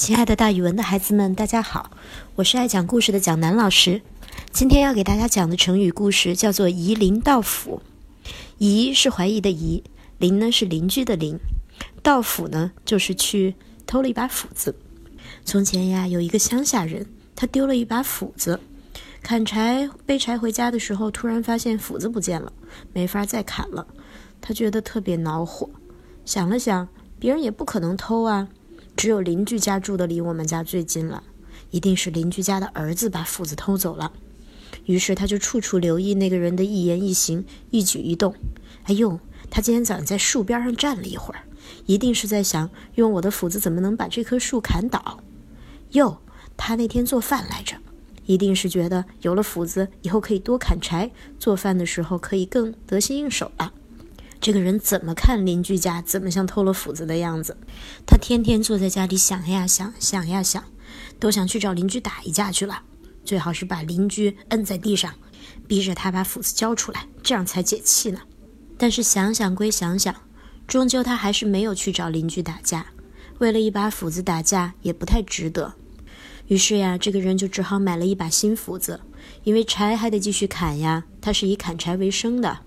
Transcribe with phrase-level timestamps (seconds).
[0.00, 1.90] 亲爱的，大语文的孩子们，大家好，
[2.36, 4.00] 我是爱讲故事的蒋楠老师。
[4.50, 7.82] 今天要给大家讲的成语故事叫做“夷陵盗斧”。
[8.56, 9.84] 夷是怀疑的夷，
[10.16, 11.38] 陵呢是邻居的邻，
[12.02, 13.54] 盗斧呢就是去
[13.86, 14.74] 偷了一把斧子。
[15.44, 17.06] 从前呀，有一个乡下人，
[17.36, 18.58] 他丢了一把斧子，
[19.22, 22.50] 砍柴背柴回家的时候，突然发现斧子不见了，
[22.94, 23.86] 没法再砍了，
[24.40, 25.68] 他觉得特别恼火，
[26.24, 26.88] 想了想，
[27.18, 28.48] 别人也不可能偷啊。
[29.00, 31.22] 只有邻居家住的离我们家最近了，
[31.70, 34.12] 一定是邻居家的儿子把斧子偷走了。
[34.84, 38.34] 于是他就处处留意那个人的一言一行、一举一动。
[38.82, 39.18] 哎呦，
[39.48, 41.44] 他今天早上在树边上站了一会儿，
[41.86, 45.20] 一定是在想用我的斧子怎么能把这棵树砍倒。
[45.92, 46.20] 哟，
[46.58, 47.78] 他那天做饭来着，
[48.26, 53.72] 一定是觉得有了斧子以后可以多砍柴，做饭的时候可以更得心应手了。
[54.40, 57.58] 这个人怎么看邻居家，怎么像偷了斧子的样子？
[58.06, 60.64] 他天天坐在家里想呀想，想呀想，
[61.18, 62.82] 都想去找邻居打一架去了。
[63.22, 65.14] 最好是把邻居摁在地上，
[65.68, 68.20] 逼着他把斧子交出来，这样才解气呢。
[68.78, 70.14] 但是想想归想想，
[70.66, 72.86] 终究他还是没有去找邻居打架。
[73.38, 75.74] 为了一把斧子打架也不太值得。
[76.46, 79.00] 于是呀，这个人就只好买了一把新斧子，
[79.44, 81.04] 因为柴还得继续砍呀。
[81.20, 82.60] 他是以砍柴为生的。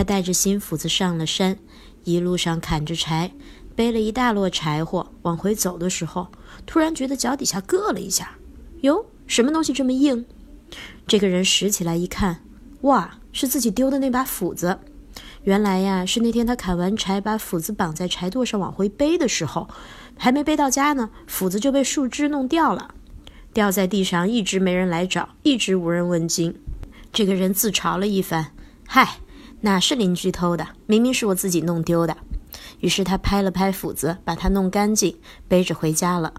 [0.00, 1.58] 他带着新斧子上了山，
[2.04, 3.32] 一路上砍着柴，
[3.76, 5.12] 背了一大摞柴火。
[5.20, 6.28] 往回走的时候，
[6.64, 8.38] 突然觉得脚底下硌了一下。
[8.80, 10.24] 哟，什么东西这么硬？
[11.06, 12.42] 这个人拾起来一看，
[12.80, 14.78] 哇，是自己丢的那把斧子。
[15.42, 19.68] 原来呀，是那天他砍完柴，把斧子绑在柴垛上往回背的时候，
[20.16, 22.94] 还没背到家呢，斧子就被树枝弄掉了，
[23.52, 26.58] 掉在地上，一直没人来找，一直无人问津。
[27.12, 28.54] 这个人自嘲了一番，
[28.86, 29.18] 嗨。
[29.62, 30.66] 哪是邻居偷的？
[30.86, 32.16] 明明是我自己弄丢的。
[32.80, 35.16] 于是他拍了拍斧子，把它弄干净，
[35.46, 36.32] 背着回家了。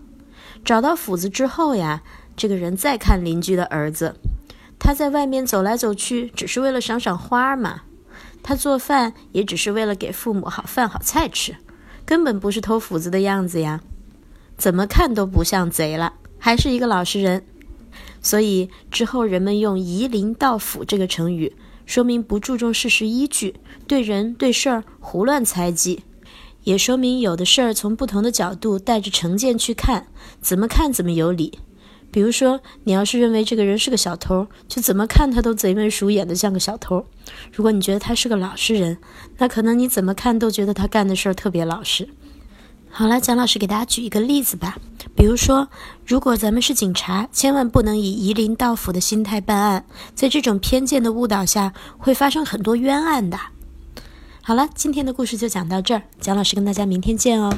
[0.66, 2.02] 找到斧子之后呀，
[2.36, 4.16] 这个人再看邻居的儿子，
[4.80, 7.84] 他在外面走来走去，只是为了赏赏花嘛。
[8.44, 11.56] 他做饭也只是为了给父母好饭好菜吃，
[12.06, 13.82] 根本不是偷斧子的样子呀。
[14.58, 17.46] 怎么看都不像贼了，还是一个老实人。
[18.22, 21.56] 所以之后人们用“夷陵盗斧”这个成语。
[21.92, 23.54] 说明不注重事实依据，
[23.86, 26.04] 对人对事儿胡乱猜忌，
[26.64, 30.08] 也说明有的事儿从不同的角度带着成见去看，
[30.40, 31.60] 怎么看怎么有理。
[32.10, 37.04] 比如说，你要是认为这个人是个小偷，就怎么看他都贼眉鼠眼的像个小偷；
[37.52, 38.98] 如果你觉得他是个老实人，
[39.40, 42.08] 那可能你怎么看都觉得他干的事儿特别老实。
[42.90, 44.78] 好了，蒋老师给大家举一个例子吧。
[45.22, 45.68] 比如说，
[46.04, 53.38] 如果咱们是警察，千万不能以夷陵盗斧的心态办案，在这种偏见的误导下，会发生很多冤案的。
[54.42, 57.54] 好了，今天的故事就讲到这儿，蒋老师跟大家明天见哦。